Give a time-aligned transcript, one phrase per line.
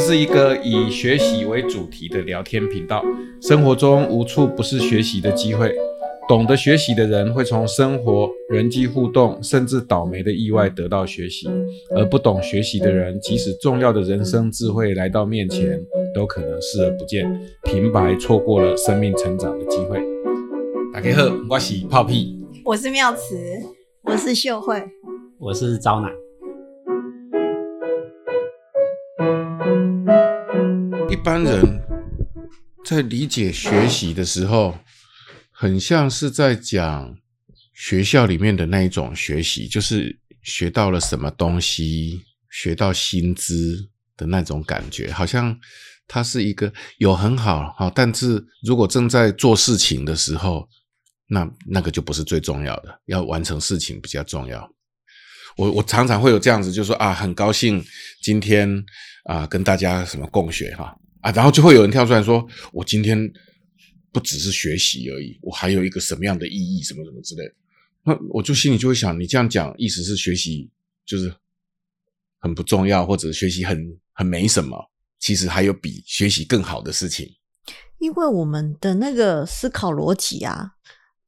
[0.00, 3.04] 是一个以学习为主题的聊天频道。
[3.42, 5.72] 生活中无处不是学习的机会。
[6.26, 11.48] 懂得学习的人会从生活、人际互动，甚至倒霉的意外得到学习；
[11.94, 17.28] 而不懂学习的人，即使重要的人生智慧来到面前，都可能视而不见，
[17.64, 20.00] 平白错过了生命成长的机会。
[20.94, 23.36] 大家好，我是泡屁，我是妙慈，
[24.02, 24.80] 我是秀慧，
[25.36, 26.29] 我是招奶。
[31.20, 31.78] 一般人
[32.82, 34.78] 在理解学习的时候。
[35.52, 37.14] 很像是在讲
[37.74, 45.54] 学校里面的那一种学习，就是学到了什么东西，学到薪资的那种感觉，好像
[46.08, 50.66] 它是一个有很好好，但是如果正在做事情的时候，
[51.28, 54.66] 那那个就不是最重要的，要完成事情比较重要。
[55.58, 57.84] 我我常常会有这样子，就说啊，很高兴
[58.22, 58.82] 今天
[59.24, 63.32] 啊跟大家什么共学哈，啊然后就会有人跳出来说，我今天。
[64.12, 67.44] 不只是学习而已，我还有一个什么样的意义，什么什么之类。
[68.02, 70.68] 那我就心里就会想，你这样讲，意思是学习
[71.06, 71.32] 就是
[72.40, 74.90] 很不重要，或者学习很很没什么。
[75.20, 77.36] 其实还有比学习更好的事情。
[78.00, 80.72] 因为我们的那个思考逻辑啊，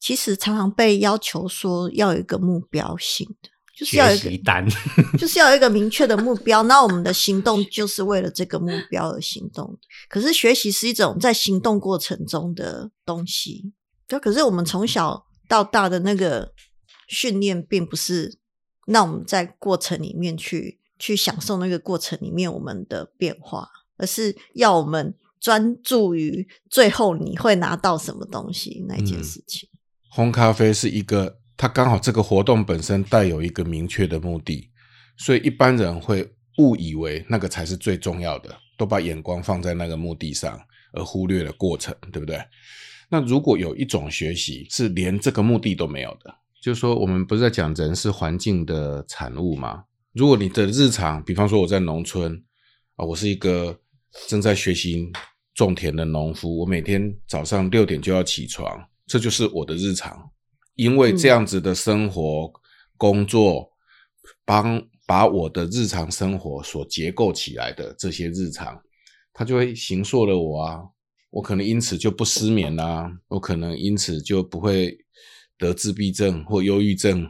[0.01, 3.49] 其实常常被要求说要有一个目标性的。
[3.75, 4.67] 就是要一个单，
[5.19, 6.63] 就是要有一个明确的目标。
[6.65, 9.79] 那我们的行动就是为了这个目标而行动。
[10.09, 13.73] 可是学习是一种在行动过程中的东西。
[14.07, 16.53] 就可是我们从小到大的那个
[17.09, 18.37] 训练，并不是
[18.87, 29.67] 让我们在过程里面去去享受那个过程里面我们的变化，而是要我们专注于最后你会拿到什么东西那一件事情。
[30.15, 31.39] 烘咖啡是一个。
[31.63, 34.69] 它刚好这个活动本身带有一个明确的目的，
[35.17, 40.61] 所以一般人会误以为那个才是最重要的，都把眼光放在那个目的上，
[40.93, 42.37] 而忽略了过程，对不对？
[43.09, 49.85] 那如果有一种学习是连这个目的都没有的，就是说我们不是在讲人是环境的产物吗？
[50.15, 52.43] 如果你的日常，比方说我在农村
[52.97, 53.79] 啊，我是一个
[54.27, 55.13] 正在学习
[55.55, 60.29] 种田的农夫，我每天早上六点就要起床，这就是我的日常。
[60.75, 62.53] 因为这样子的生活
[62.97, 63.73] 工作，
[64.45, 68.81] 帮把我的日常生活所结构起来的这些日常，
[69.33, 70.81] 它就会形塑了我啊。
[71.31, 74.97] 我可能因此就不失眠啦，我可能因此就不会
[75.57, 77.27] 得自闭症或忧郁症，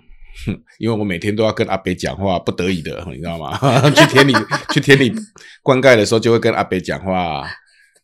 [0.79, 3.57] 因为我每天都要跟阿北讲话，不得已的，你知道吗？
[3.91, 4.33] 去田里
[4.73, 5.13] 去田里
[5.63, 7.45] 灌溉的时候，就会跟阿北讲话，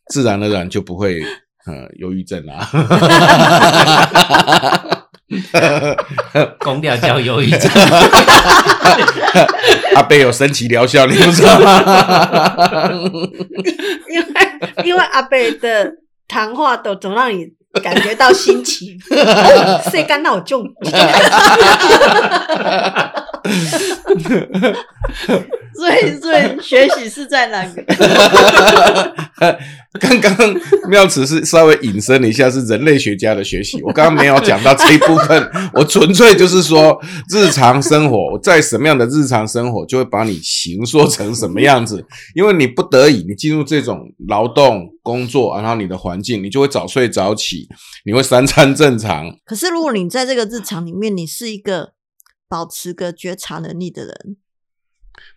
[0.07, 1.21] 自然而然就不会
[1.65, 2.65] 呃忧郁症啊。
[6.59, 7.69] 公调叫忧郁症，
[9.95, 12.89] 阿贝有神奇疗效，你不知道吗？
[14.09, 14.25] 因为
[14.85, 15.91] 因为阿贝的
[16.27, 17.45] 谈话都总让你
[17.81, 18.97] 感觉到新奇，
[19.91, 20.63] 谁干那我就。
[25.75, 27.81] 所以，所以学习是在哪个？
[29.99, 30.35] 刚刚
[30.89, 33.81] 妙慈是稍微引申了一下，是人类学家的学习。
[33.83, 36.99] 我刚刚没有讲到这一部分，我纯粹就是说，
[37.31, 42.05] 日常生活在什么样的日常生活，就会把你形塑成什么样子。
[42.35, 47.67] 因为你不得已，你进入这种劳动工作，然后你的环境，你就会早睡早起，
[48.05, 49.35] 你会三餐正常。
[49.45, 51.93] 可是，如果你在这个日常里面，你是一个
[52.47, 54.37] 保持个觉察能力的人。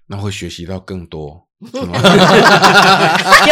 [0.07, 1.71] 那会学习到更多 就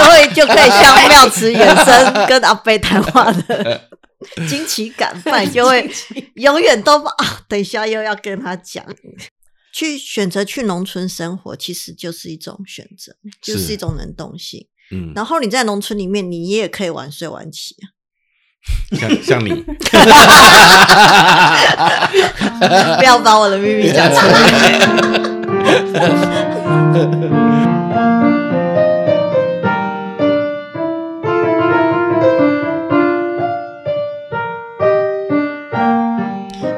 [0.04, 3.88] 会就可以像妙慈远生 跟阿飞谈话的
[4.48, 5.90] 惊奇感，不然就会
[6.34, 8.84] 永远都啊，等一下又要跟他讲。
[9.72, 14.66] 去选择去农村生活，其实就是一种选择，就是一种能动性。
[14.92, 17.88] 嗯，然后你在农村里面，你也可以晚睡晚起啊，
[18.98, 19.50] 像像你，
[22.98, 25.30] 不要把我的秘密讲出来。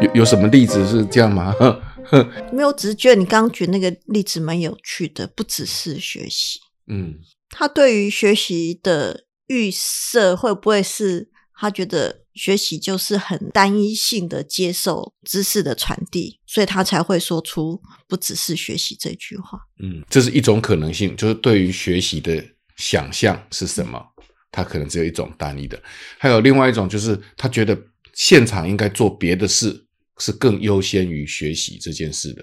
[0.01, 1.55] 有有什么例子是这样吗？
[2.53, 6.61] 没有，只是觉得你刚刚举那个例子蛮有趣的，不只是学习。
[6.89, 7.15] 嗯，
[7.53, 12.23] 他对于学习的预设会不会是他觉得？
[12.35, 17.79] 学习就是很单一性的接受知识的传递，所以他才会说出
[18.09, 19.61] “不只是学习”这句话。
[19.83, 22.43] 嗯，这是一种可能性，就是对于学习的
[22.79, 24.03] 想象是什么，
[24.51, 25.79] 他可能只有一种单一的。
[26.19, 27.79] 还有另外一种，就是他觉得
[28.15, 29.85] 现场应该做别的事
[30.17, 32.43] 是更优先于学习这件事的。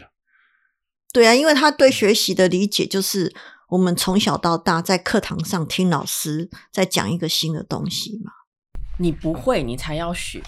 [1.12, 3.34] 对啊，因为他对学习的理解就是
[3.70, 8.32] 我们从小到大在课堂上听老师在讲一个新的东西嘛。
[8.98, 10.42] 你不会，你才要学。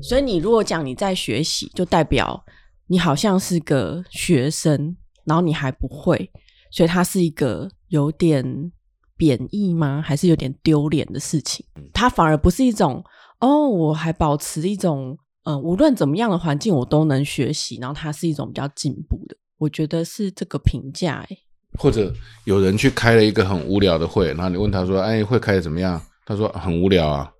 [0.00, 2.44] 所以你如果讲你在学习，就代表
[2.86, 6.30] 你好像是个学生，然后你还不会，
[6.70, 8.70] 所以它是一个有点
[9.16, 10.00] 贬义吗？
[10.00, 11.66] 还是有点丢脸的事情？
[11.92, 13.02] 它反而不是一种
[13.40, 19.36] 哦，我还保持一种嗯、呃无论怎么样的环境我都能学习，然后它是一种比较进步的。
[19.58, 21.38] 我觉得是这个评价、欸，
[21.78, 22.12] 或者
[22.44, 27.30] 有人去开了一个很无聊的会，然后你问他说：“哎，会开的怎么样？”他说：“很无聊啊，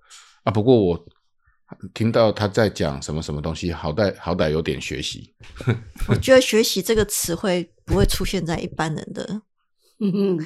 [0.43, 1.05] 啊，不过我
[1.93, 5.33] 听到他在讲什么什么东西，好歹好歹有点学习。
[6.07, 9.41] 我觉得“学习”这个词汇不会出现在一般人的
[9.99, 10.37] 嗯，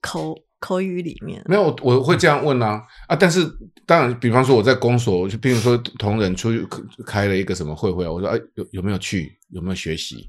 [0.00, 1.42] 口口语里面”。
[1.48, 3.14] 没有，我我会这样问啊啊！
[3.16, 3.46] 但是
[3.84, 6.66] 当然，比方说我在公所，就比如说同仁出去
[7.04, 9.36] 开了一个什么会会，我说：“哎，有有没有去？
[9.50, 10.26] 有没有学习？”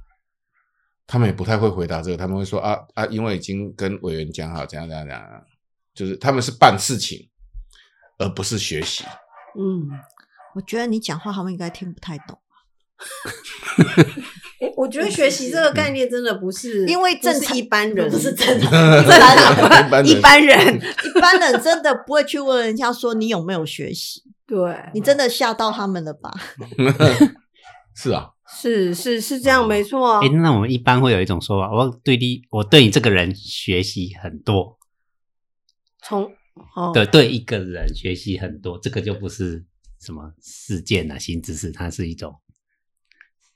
[1.07, 5.23] 他们也不太会回答这个，他们会说：“啊啊，因为已经跟委员讲好，怎样怎样怎样。”
[5.93, 7.29] 就是他们是办事情，
[8.17, 9.03] 而不是学习。
[9.59, 9.89] 嗯，
[10.55, 12.39] 我觉得你讲话他们应该听不太懂，
[14.61, 26.31] 我我觉得学习这个概念真的不是，因为正常一般人，不是正常正正常常一般人一般人，一般人真的不会去问人家说你有没有学习，对，你真的吓到他们了吧？
[27.93, 30.29] 是啊，是是是这样，没错啊哎、。
[30.29, 34.77] 那我们一般会有一种说法，我对你，我对你这个人学习很多，
[36.03, 36.31] 从
[36.75, 39.65] 哦，对，对一个人学习很多，这个就不是
[39.99, 42.35] 什么事件啊、新知识，它是一种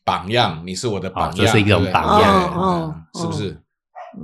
[0.03, 3.61] 榜样，你是我的榜样，哦这是一种榜样是不是？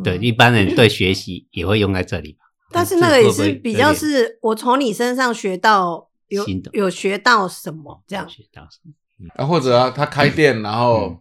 [0.03, 2.39] 对一般人对学习也会用在这里吧。
[2.71, 8.27] 但是那个也是比较是我从你身上学到有有学到什么这样。
[8.29, 8.93] 学到什么？
[9.35, 11.17] 啊，或者啊，他开店，然后嗯。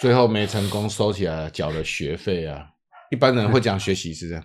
[0.00, 2.64] 最后没成功，收起来了，缴了学费啊。
[3.10, 4.44] 一般人会讲学习是这样，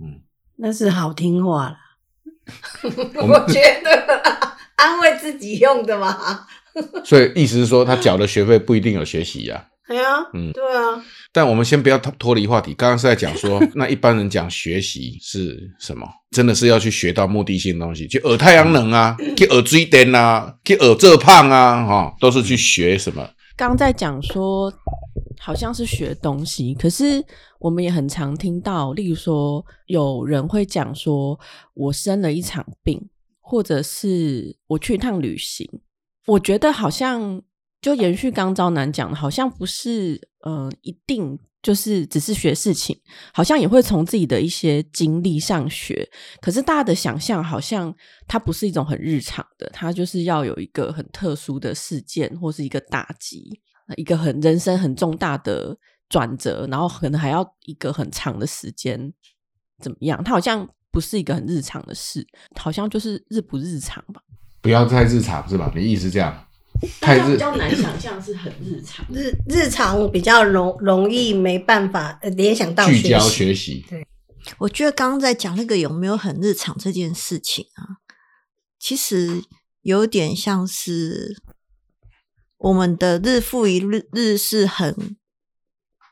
[0.00, 0.22] 嗯，
[0.56, 1.76] 那是好听话了，
[2.82, 4.22] 我觉得
[4.76, 6.46] 安慰自己用的嘛。
[7.04, 10.02] 所以意思是说，他缴的学费不一定有学习呀、哎呀，
[10.32, 16.08] 嗯对啊，但我们先不要脱脱离话题，刚刚是在讲说， 那一般人讲学习是什么？
[16.30, 23.28] 真的是要去学到目的性的东西，去耳太阳能啊，去耳追电啊，去耳这胖啊，哈、都是去学什么？
[23.56, 24.72] 刚在讲说，
[25.38, 27.22] 好像是学东西，可是
[27.60, 31.38] 我们也很常听到，例如说有人会讲说，
[31.74, 33.08] 我生了一场病，
[33.40, 35.68] 或者是我去一趟旅行。
[36.26, 37.42] 我觉得好像
[37.84, 42.98] 就延续刚招男讲的，好像不是嗯、一定就是只是学事情，
[43.30, 46.08] 好像也会从自己的一些经历上学。
[46.40, 47.94] 可是大家的想象好像
[48.26, 53.60] 它不是一种很日常的，它就是要有一个很特殊的事件或是一个打击，
[53.98, 55.76] 一个很人生很重大的
[56.08, 59.12] 转折，然后可能还要一个很长的时间，
[59.78, 60.24] 怎么样？
[60.24, 62.26] 它好像不是一个很日常的事，
[62.58, 64.22] 好像就是日不日常吧？
[64.62, 65.70] 不要太日常是吧？
[65.76, 66.46] 你意思是这样？
[67.00, 69.06] 太日比较难想象是很日常。
[69.12, 73.84] 日日常比较容容易没办法呃联想到聚焦学习。
[73.88, 74.06] 对，
[74.58, 77.98] 我觉得刚刚在讲那个有没有很日常这件事情啊，
[78.78, 79.42] 其实
[79.82, 81.42] 有点像是
[82.58, 85.16] 我们的日复一日日是很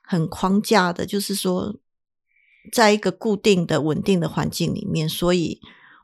[0.03, 1.75] 很框架的，就是说，
[2.71, 5.61] 在一个固定的稳定的环境里面，所以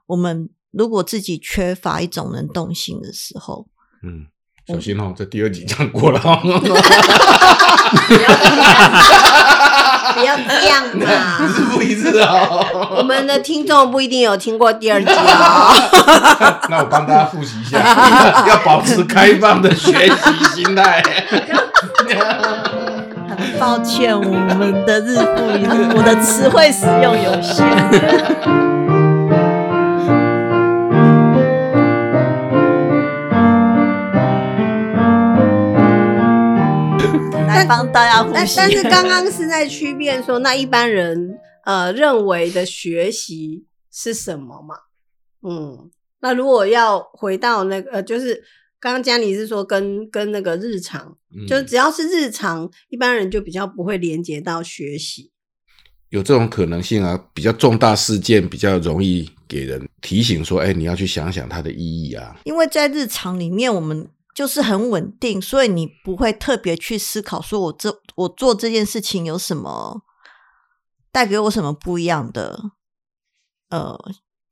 [0.06, 3.68] 我们如果自己缺乏一种能动性的时候，
[4.02, 4.26] 嗯，
[4.68, 6.36] 小心哦，这第二集讲过了哦，
[10.12, 11.06] 不要这样嘛！
[11.40, 12.94] 日复一日哦。
[12.98, 15.72] 我们的听众不一定有听过第二集哦。
[16.68, 17.78] 那我帮大家复习一下，
[18.46, 20.14] 要保持开放的学习
[20.54, 21.02] 心态。
[23.38, 27.64] 很抱歉，我们的日复一日，我的词汇使用有限。
[37.58, 38.56] 来帮大家呼吸。
[38.56, 44.76] 但但是刚刚是在区辨说，那一般人呃认为的学习是什么嘛？
[45.42, 48.42] 嗯，那如果要回到那个呃，就是
[48.78, 55.32] 刚刚嘉妮是说跟跟那个日常，嗯就只要是日常，一般人就比较不会连接到学习。
[56.10, 62.38] 有这种可能性啊，比较重大事件比较容易给人提醒说，哎，你要去想想它的意义啊。
[62.44, 70.04] 因为在日常里面，我们就是很稳定，所以你不会特别去思考，说我这我做这件事情有什么
[71.10, 72.70] 带给我什么不一样的
[73.68, 73.98] 呃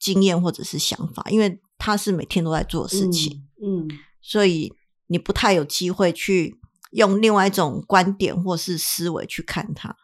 [0.00, 3.86] 经验或者是想法，因为他是每天都在做的事情，嗯，
[4.20, 4.72] 所以
[5.06, 6.58] 你不太有机会去
[6.90, 9.94] 用另外一种观点或是思维去看它。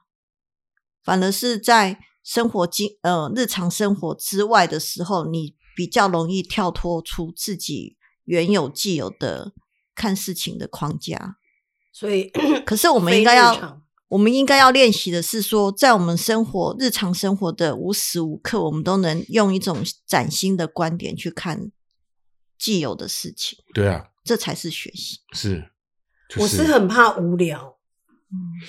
[1.03, 9.53] 反而是在生活经呃日常生活之外的时候，你比较容易跳脱出自己原有既有的
[9.95, 11.37] 看事情的框架。
[11.93, 12.31] 所以
[12.65, 21.71] 可是我们应该要，我们应该要练习的是说，在我们生活日常生活的无时无刻，我们都能用一种崭新的观点去看
[22.59, 25.19] 既有的事情，对啊，这才是学习。
[25.33, 25.71] 是，
[26.31, 27.77] 就我是很怕无聊，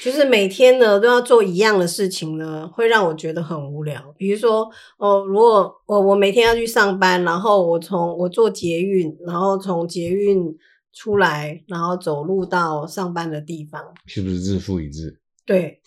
[0.02, 4.14] 就是每天呢都要做一样的事情呢，会让我觉得很无聊。
[4.18, 10.54] 比如说，哦，如果我我每天要去上班，然后我从我坐捷运，然后从捷运
[10.94, 15.20] 出来，然后走路到上班的地方，是不是日复一日？
[15.46, 15.82] 对，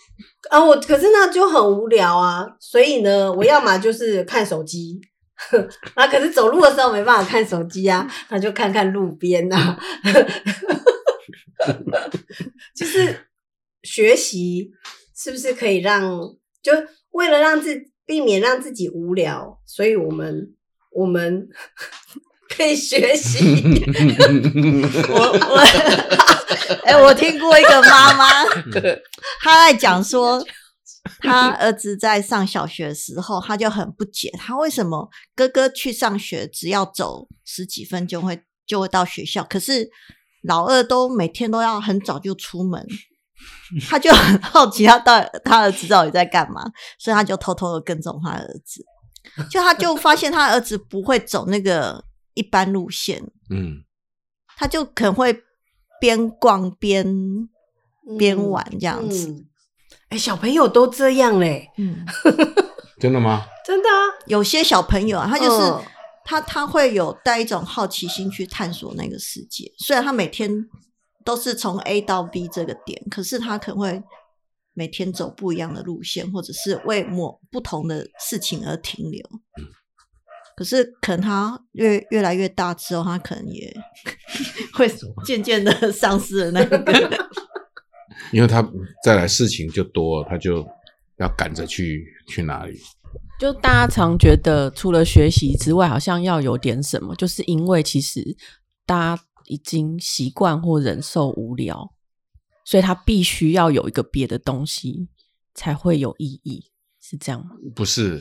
[0.51, 5.01] 啊，我可是那就很无聊啊，所以呢，我要么就是看手机，
[5.95, 9.79] 啊，可是走路的时候没办法看手机啊，那就看看路边啊，
[12.77, 13.29] 就是
[13.83, 14.71] 学习
[15.15, 16.03] 是不是可以让，
[16.61, 16.73] 就
[17.13, 20.55] 为了让自避免让自己无聊，所以我们
[20.91, 21.49] 我们
[22.57, 23.39] 可以学习。
[25.09, 25.19] 我
[25.51, 25.57] 我，
[26.85, 28.45] 哎、我听过一个妈妈，
[29.41, 30.45] 她在讲说，
[31.21, 39.89] 她儿子在上小学的时候，她就很不解，他为什么哥哥去上学只要走十几分钟会就会到学校，可是
[40.43, 42.87] 老二都每天都要很早就出门。
[43.89, 46.63] 他就很好奇，他到底他儿子到底在干嘛，
[46.99, 48.83] 所以他就偷偷的跟踪他儿子。
[49.51, 52.03] 就他就发现他儿子不会走那个
[52.37, 53.83] 一般路线，嗯，
[54.57, 55.43] 他就可能会
[56.01, 57.49] 边逛边
[58.17, 59.29] 边玩这样子。
[59.29, 59.47] 嗯
[60.11, 62.07] 哎、小朋友都这样嘞，嗯，
[63.01, 63.45] 真的吗？
[63.67, 65.83] 真的啊，有些小朋友啊，他就是、嗯
[66.29, 69.73] 他他会有带一种好奇心去探索那个世界。
[69.79, 70.69] 虽然他每天
[71.25, 74.03] 都是从 A 到 B 这个点，可是他可能会
[74.75, 79.25] 每天走不一样的路线，或者是为某不同的事情而停留。
[80.57, 83.73] 可是可能他越越来越大之后，他可能也
[84.75, 84.91] 会
[85.25, 87.29] 渐渐的丧失了那个。
[88.33, 88.67] 因为他
[89.05, 90.67] 再来事情就多，他就
[91.19, 92.77] 要赶着去去哪里。
[93.39, 98.37] 就大家常觉得，除了学习之外，好像要有点什么，就是因为其实
[98.87, 101.93] 大家已经习惯或忍受无聊，
[102.65, 105.09] 所以他必须要有一个别的东西
[105.55, 106.71] 才会有意义，
[107.01, 107.51] 是这样吗？
[107.75, 108.21] 不是呃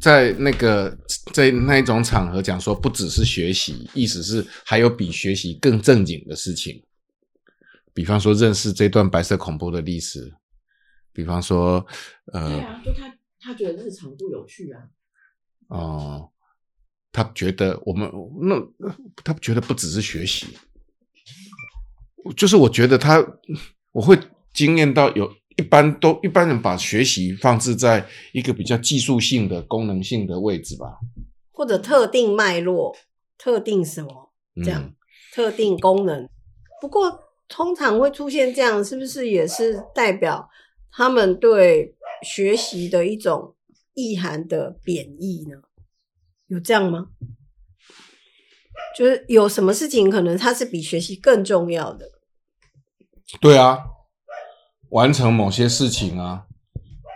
[0.00, 0.96] 在那个
[1.32, 6.82] 在那一种场合讲说，不只是学习，意思是还有比学习更正经的事情。
[7.92, 10.32] 比方说认识这段白色恐怖的历史，
[11.12, 11.84] 比方说
[12.32, 14.82] 呃对啊就他他觉得日常不有趣啊。
[15.68, 16.30] 哦、
[17.12, 18.10] 他觉得我们
[18.40, 18.56] 那
[19.22, 20.46] 他觉得不只是学习，
[22.36, 23.22] 就是我觉得他
[23.92, 24.18] 我会
[24.54, 30.98] 惊艳到有一般都一般人把学习放置在一个比较技术性的功能性的位置吧，
[31.50, 32.96] 或者特定脉络、
[33.36, 34.32] 特定什么
[34.64, 34.94] 这样、嗯
[35.30, 36.28] 特定功能。
[36.80, 40.48] 不过通常会出现这样，是不是也是代表
[40.90, 43.54] 他们对学习的一种
[43.94, 45.58] 意涵的贬义呢？
[46.46, 47.08] 有这样吗？
[48.96, 52.10] 就是有什么事情可能它是比学习更重要的，
[53.40, 53.78] 对啊，
[54.90, 56.44] 完成某些事情啊，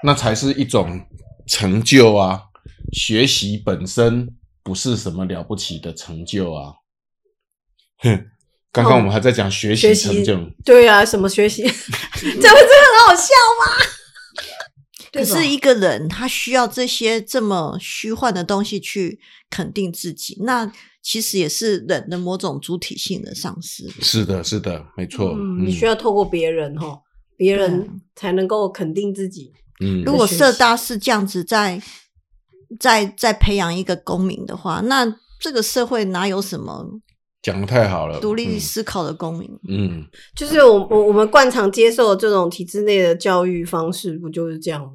[0.03, 1.07] 那才是一种
[1.47, 2.45] 成就啊。
[2.93, 4.29] 学习本身
[4.63, 6.75] 不是什么了不起的成就啊。
[7.99, 8.27] 哼，
[8.71, 13.87] 刚刚我们还在讲学习成就，对啊，什么学习， 这不是很好笑吗？
[15.13, 23.89] 可是一个人他需要这些这么虚幻的东西去肯定自己，那其实也是人的某种主体性的丧失。
[24.01, 25.35] 是的，是的，没错。
[25.35, 26.99] 嗯，你需要透过别人哈，
[27.43, 29.53] 别人才能够肯定自己。
[29.81, 31.83] 嗯，如果社大是这样子在
[32.79, 37.01] 在在培养一个公民的话，那这个社会哪有什么
[37.43, 38.61] 讲的太好了，独立嗯。
[38.61, 39.51] 思考的公民？
[39.69, 40.07] 嗯，
[40.37, 44.93] 就是我我我们惯常接受的这种体制内的教育方式，不就是这样吗？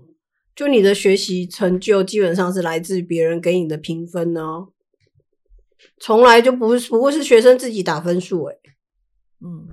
[0.56, 4.42] 就你的学习成就基本上是来自于别人给你的评分呢、
[6.00, 8.56] 从来就不是不会是学生自己打分数，诶，
[9.46, 9.68] 嗯，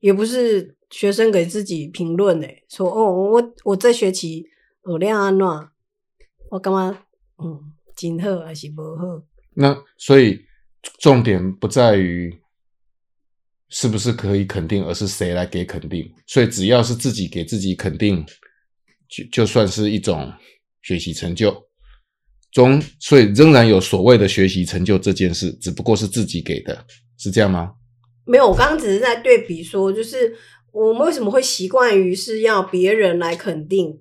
[0.00, 4.46] 也不是学生给自己评论，诶，说哦，我我这学期
[4.82, 5.46] 我练安怎，
[6.50, 7.04] 我干嘛
[7.38, 9.22] 嗯，真好还是不好？
[9.54, 10.40] 那所以
[10.98, 12.34] 重点不在于
[13.68, 16.12] 是不是可以肯定，而是谁来给肯定。
[16.26, 18.24] 所以只要是自己给自己肯定，
[19.08, 20.32] 就就算是一种
[20.82, 21.54] 学习成就。
[22.52, 26.84] 中，所以仍然有所谓的学习成就这件事，只不过是自己给的，
[27.16, 27.74] 是这样吗？
[28.30, 30.36] 没有，我刚刚只是在对比说，就是
[30.70, 34.00] 我们为什么会习惯于是要别人来肯定，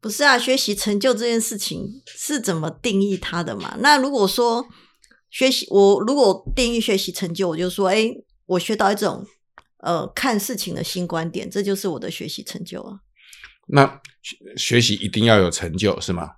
[0.00, 3.76] 不是啊，学习成就这件事情是怎么定义它的嘛？
[3.80, 4.64] 那如果说
[5.30, 8.08] 学习，我如果定义学习成就，我就说，哎，
[8.46, 9.26] 我学到一种
[9.78, 13.00] 呃看事情的新观点，这就是我的学习成就啊。
[13.66, 16.37] 那学学习一定要有成就是吗？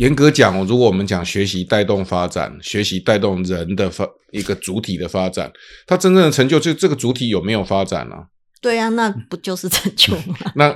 [0.00, 5.52] 严格讲，如果我们讲学习带动发展，学习带动人的发一个主体的发展，
[5.86, 8.16] 它真正的成就就这个主体有没有发展呢、
[8.62, 10.38] 对啊，那不就是成就吗？
[10.56, 10.74] 那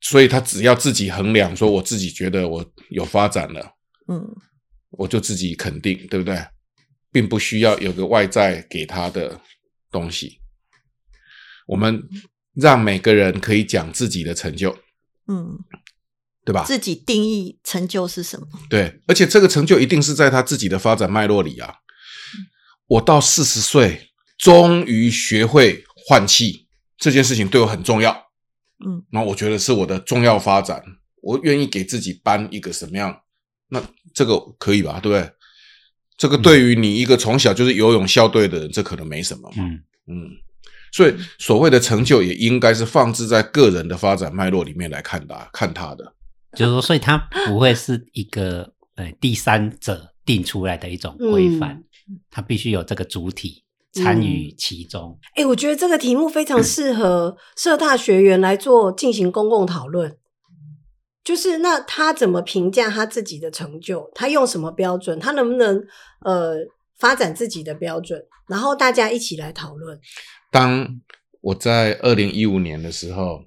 [0.00, 3.74] 所以他只要自己衡量，说我自己觉得我有发展了，
[4.08, 4.26] 嗯，
[4.92, 6.42] 我就自己肯定，对不对？
[7.12, 9.38] 并不需要有个外在给他的
[9.90, 10.38] 东西。
[11.66, 12.02] 我们
[12.54, 14.74] 让每个人可以讲自己的成就，
[15.28, 15.58] 嗯，
[16.44, 16.64] 对吧？
[16.66, 18.46] 自己定义成就是什么？
[18.68, 21.74] 对，而且这个成就一定是在他自己的发展脉络里啊。
[22.86, 26.66] 我到四十岁，终于学会换气，
[26.98, 28.12] 这件事情对我很重要。
[28.84, 30.82] 嗯，那我觉得是我的重要发展，
[31.22, 33.22] 我愿意给自己颁一个什么样？
[33.68, 33.82] 那
[34.12, 35.00] 这个可以吧？
[35.00, 35.30] 对不对？
[36.18, 39.56] 这个对于你一个从小就是游泳校队的人，这可能没什么嘛。
[39.58, 40.30] 嗯，嗯，
[40.92, 46.14] 所以所谓的成就也应该是放置在个人的发展脉络里面来看的，看他的。
[46.54, 51.82] 就是说，所以它不会是一个呃第三者定出来的一种规范，
[52.30, 55.18] 它必须有这个主体参与其中。
[55.34, 60.16] 哎、我觉得这个题目非常适合社大学员来做进行公共讨论。
[61.22, 64.10] 就是那他怎么评价他自己的成就？
[64.14, 65.18] 他用什么标准？
[65.18, 65.82] 他能不能
[66.22, 66.56] 呃
[66.98, 68.22] 发展自己的标准？
[68.46, 69.98] 然后大家一起来讨论。
[70.50, 71.00] 当
[71.40, 73.42] 我在二零一五年的时候，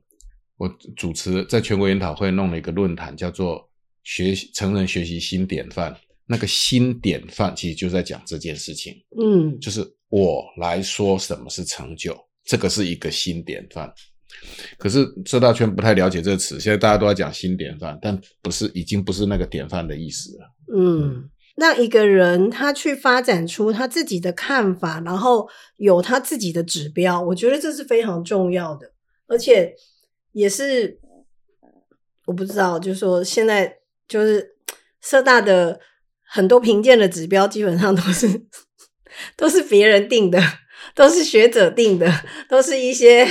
[0.58, 3.70] 我主持在全国研讨会弄了一个论坛，叫做
[4.04, 5.96] “学习成人学习新典范”。
[6.30, 13.90] 那个新典范其实就在讲这件事情，嗯就是我来说什么是成就，这个是一个新典范。
[14.78, 20.46] 可是社大圈不太了解这个词，现在大家都在讲新典范，但不是已经不是那个典范的意思了。
[20.76, 28.92] 嗯，让一个人他去发展出他自己的看法，然后有他自己的指标，我觉得这是非常重要的，
[29.28, 29.74] 而且
[30.38, 31.00] 也是
[32.26, 34.56] 我不知道，就是说现在就是
[35.02, 35.80] 社大的
[36.22, 38.46] 很多评鉴的指标，基本上都是
[39.36, 40.40] 都是别人定的，
[40.94, 42.12] 都是学者定的，
[42.48, 43.28] 都是一些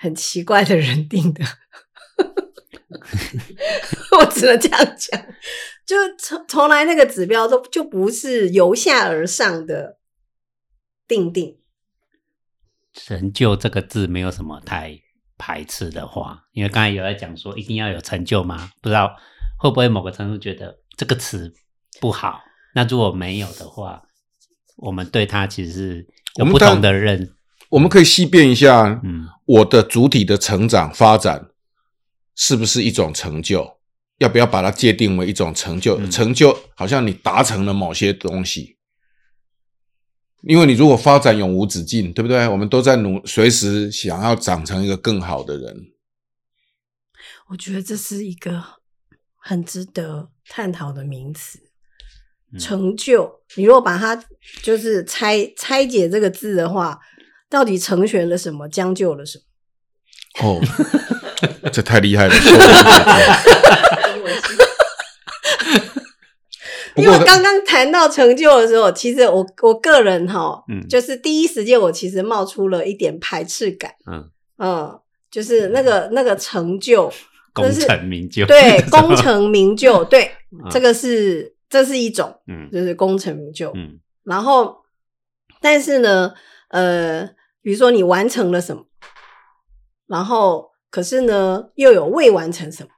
[0.00, 1.44] 很奇怪的人定的。
[4.20, 5.26] 我只能这样讲，
[5.84, 9.98] 就从从来那个指标都就不是由下而上的
[11.08, 11.58] 定定。
[12.92, 15.00] 成就这个字没有什么太
[15.38, 18.70] 排斥的话，因为刚才有在讲说一定要有成就吗？
[18.82, 19.14] 不知道
[19.58, 21.52] 会不会某个程度觉得这个词
[22.00, 22.40] 不好？
[22.74, 24.02] 那如果没有的话，
[24.76, 27.34] 我们对它其实是有不同的认，
[27.70, 31.48] 我们可以细辨一下，嗯，我的主体的成长发展
[32.36, 33.78] 是不是一种成就？
[34.18, 35.98] 要不要把它界定为一种成就？
[36.00, 38.77] 嗯成就好像你达成了某些东西，
[40.42, 42.46] 因为你如果发展永无止境，对不对？
[42.48, 45.88] 我们都在努，随时想要长成一个更好的人。
[47.48, 48.62] 我觉得这是一个
[49.36, 51.58] 很值得探讨的名词。
[52.52, 54.18] 嗯成就，你如果把它
[54.62, 56.98] 就是拆拆解这个字的话，
[57.50, 59.38] 到底成全了什么，将就了什
[60.40, 60.42] 么？
[60.48, 60.58] 哦，
[61.70, 62.34] 这太厉害了！
[66.98, 70.86] 因为我刚刚谈到成就的时候，其实我我个人哈，嗯。
[70.88, 77.12] 就是第一时间我其实冒出了一点排斥感，嗯，嗯，就是那个那个成就，
[77.52, 80.68] 功成名就，对，功成名就， 对，嗯。
[80.70, 82.68] 这个是这是一种，嗯。
[82.72, 83.70] 就是功成名就。
[83.74, 83.98] 嗯。
[84.24, 84.78] 然后，
[85.60, 86.34] 但是呢，
[86.68, 87.28] 呃，
[87.62, 88.84] 比如说你完成了什么，
[90.06, 92.90] 然后可是呢又有未完成什么，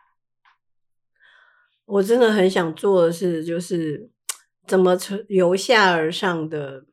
[1.91, 4.11] 我真的很想做的是，就是
[4.67, 6.87] 怎么从由下而上的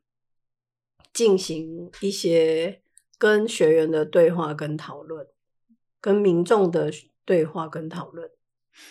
[1.13, 2.81] 进行一些
[3.17, 5.27] 跟学员的对话跟讨论，
[6.01, 6.91] 跟民众的
[7.25, 8.29] 对话跟讨论。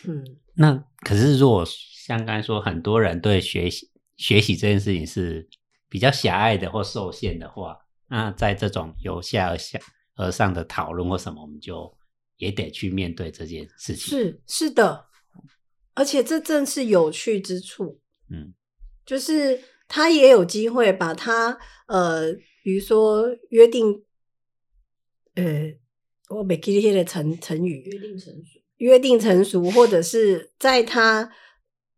[0.05, 5.49] 嗯，那可是如果像刚才说，很多人对学习学习这件事情是
[5.89, 9.79] 比较狭隘的或受限的话，那在这种由下而下
[10.17, 11.97] 而上的讨论或什么，我们就
[12.37, 15.07] 也得去面对这件事情。，是是的，
[15.97, 17.99] 而且这正是有趣之处。
[18.31, 18.55] 嗯
[19.05, 22.33] 就是他也有机会把他呃，
[22.63, 24.03] 比如说约定，
[25.35, 25.73] 呃，
[26.31, 31.31] 我没记得的成成语，约定成熟，约定成熟，或者是在他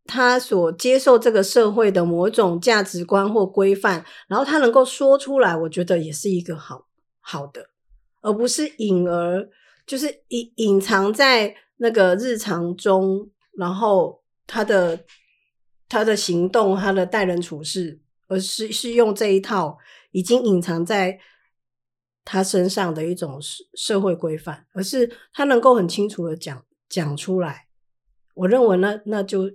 [0.04, 6.87] 他所接受这个社会的某种价值观或规范，然后他能够说出来，我觉得也是一个好
[7.20, 7.70] 好的。
[8.20, 9.48] 而不是隐而
[9.87, 15.05] 就是隐隐藏在那个日常中，然后他的
[15.88, 19.77] 他的行动、他的待人处事，而是是用这一套
[20.12, 21.18] 已经隐藏在
[22.25, 27.66] 他身上的一种社社会规范，而是他能够很清楚的讲讲出来。
[28.35, 29.51] 我认为那那就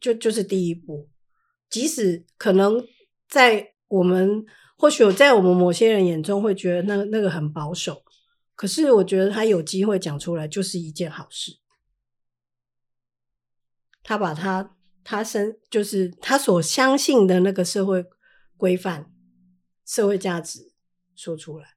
[0.00, 1.10] 就就是第一步，
[1.68, 2.82] 即使可能
[3.28, 4.42] 在我们
[4.78, 8.02] 或许在我们某些人眼中会觉得那那个很保守，
[8.54, 11.58] 可是我觉得他有机会讲出来就是一件好事。
[14.02, 18.04] 他把他他身就是他所相信的那个社会
[18.56, 19.12] 规范、
[19.86, 20.72] 社会价值
[21.14, 21.76] 说出来，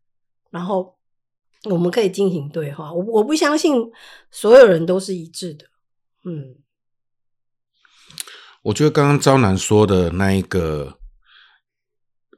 [0.50, 0.98] 然后
[1.66, 2.92] 我们可以进行对话。
[2.94, 3.92] 我我不相信
[4.30, 5.66] 所有人都是一致的，
[6.24, 6.58] 嗯。
[8.64, 10.98] 我觉得刚刚招南说的那一个，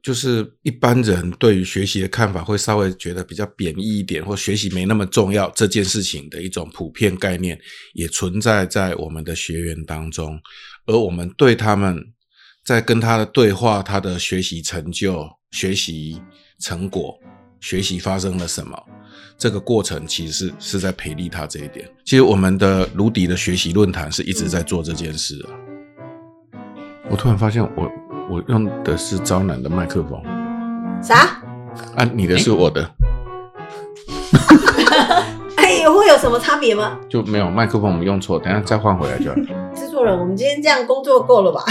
[0.01, 7.59] 就是一般人对于学习的看法会稍微觉得比较贬义一点，或学习没那么重要这件事情的一种普遍概念，
[7.93, 10.39] 也存在在我们的学员当中。
[10.85, 12.01] 而我们对他们
[12.65, 16.21] 在跟他的对话，他的学习成就、学习
[16.59, 17.17] 成果、
[17.59, 18.81] 学习发生了什么，
[19.37, 21.89] 这个过程其实是在培力他这一点。
[22.05, 25.51] 其实我们的卢迪的学习论坛是一直在做这件事啊。
[27.09, 27.89] 我突然发现，我
[28.29, 30.21] 我用的是招男的麦克风，
[31.01, 31.15] 啥？
[31.95, 32.91] 啊，你的是我的，
[35.55, 36.97] 哎，会有什么差别吗？
[37.07, 39.37] 就没有麦克风我们用错，等下再换回来就好。
[39.73, 41.63] 制作人，我们今天这样工作够了吧？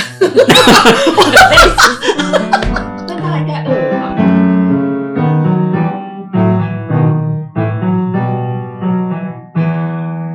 [3.07, 4.17] 那他应该饿了吧？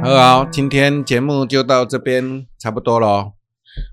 [0.04, 3.32] 好好，今天节目就到这边差不多了。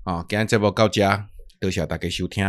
[0.05, 1.25] 哦，今天这波到家，
[1.59, 2.45] 多谢大家收听。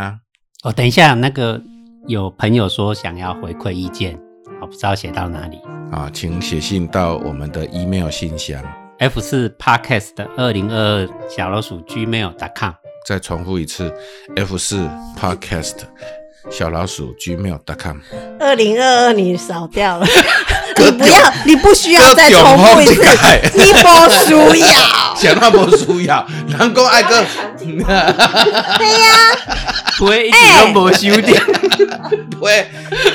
[0.63, 1.61] 哦，等一下，那个
[2.07, 4.17] 有朋友说想要回馈意见，
[4.61, 5.59] 我不知道写到哪里
[5.91, 8.63] 啊，请写信到我们的 email 信箱
[8.99, 12.73] ，f 四 podcast 二零二二小老鼠 gmail.com。
[13.07, 13.93] 再重复一次
[14.37, 14.87] ，f 四
[15.19, 15.79] podcast
[16.51, 17.99] 小老鼠 gmail.com。
[18.39, 20.07] 二零二二你少掉了，
[20.85, 22.95] 你不要，你不需要再重复一次，
[23.55, 23.89] 你不
[24.25, 24.75] 需要，
[25.17, 27.25] 想那不需要，人讲爱个，
[27.59, 29.15] 对呀，
[29.99, 30.37] 不会一直
[30.75, 31.37] 都无修掉，
[32.31, 32.67] 不会，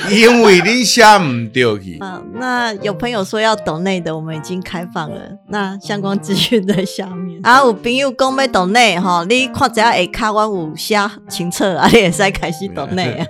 [0.09, 1.97] 因为你写唔对去。
[2.03, 5.17] 啊，那有朋友说要抖内的，我们已经开放了，
[5.49, 7.39] 那相关资讯在下面。
[7.43, 10.99] 啊，有朋友讲要抖内哈，你看只要下卡我有写
[11.29, 13.25] 清册啊，你也使开始抖内啊。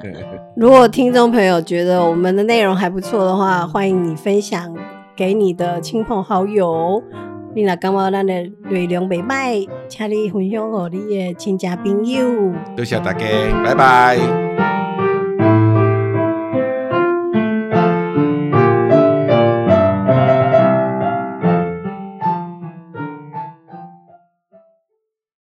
[0.58, 4.74] 如果听众朋友觉得我们的内容还不错的话，欢迎你分享
[5.14, 7.04] 给你的亲朋好友。
[7.54, 8.34] 你若感觉咱的
[8.70, 12.54] 内容袂歹，请你分享给你的亲戚朋友。
[12.74, 13.26] 多谢大家，
[13.66, 14.55] 拜拜。